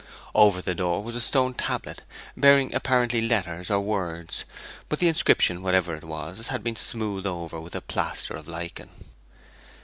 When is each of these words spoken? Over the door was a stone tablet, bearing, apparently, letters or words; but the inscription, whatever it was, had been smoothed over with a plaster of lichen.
Over 0.33 0.63
the 0.63 0.73
door 0.73 1.03
was 1.03 1.15
a 1.15 1.21
stone 1.21 1.53
tablet, 1.53 2.01
bearing, 2.35 2.73
apparently, 2.73 3.21
letters 3.21 3.69
or 3.69 3.81
words; 3.81 4.45
but 4.89 4.97
the 4.97 5.07
inscription, 5.07 5.61
whatever 5.61 5.95
it 5.95 6.03
was, 6.03 6.47
had 6.47 6.63
been 6.63 6.75
smoothed 6.75 7.27
over 7.27 7.61
with 7.61 7.75
a 7.75 7.81
plaster 7.81 8.33
of 8.35 8.47
lichen. 8.47 8.89